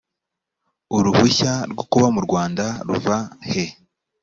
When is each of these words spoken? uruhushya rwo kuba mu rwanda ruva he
uruhushya 0.97 1.51
rwo 1.71 1.83
kuba 1.91 2.07
mu 2.15 2.21
rwanda 2.25 2.65
ruva 2.87 3.17
he 3.49 3.63